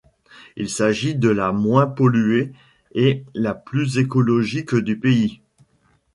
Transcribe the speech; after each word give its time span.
Il 0.57 0.67
s'agit 0.67 1.13
de 1.13 1.29
la 1.29 1.51
moins 1.51 1.85
polluée 1.85 2.53
et 2.95 3.23
la 3.35 3.53
plus 3.53 3.99
écologique 3.99 4.73
du 4.73 4.97
pays. 4.97 5.41